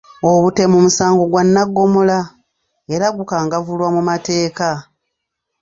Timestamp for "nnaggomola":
1.45-2.19